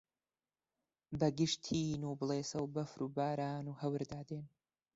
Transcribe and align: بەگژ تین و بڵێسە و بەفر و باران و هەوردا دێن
بەگژ 1.19 1.51
تین 1.65 2.01
و 2.09 2.17
بڵێسە 2.19 2.57
و 2.61 2.71
بەفر 2.75 2.99
و 3.03 3.13
باران 3.15 3.65
و 3.67 3.77
هەوردا 3.81 4.21
دێن 4.29 4.45